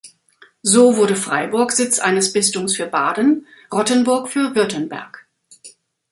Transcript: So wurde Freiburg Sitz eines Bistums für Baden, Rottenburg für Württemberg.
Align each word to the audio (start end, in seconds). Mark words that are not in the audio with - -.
So 0.63 0.97
wurde 0.97 1.15
Freiburg 1.15 1.71
Sitz 1.73 1.99
eines 1.99 2.33
Bistums 2.33 2.75
für 2.75 2.87
Baden, 2.87 3.45
Rottenburg 3.71 4.29
für 4.29 4.55
Württemberg. 4.55 5.27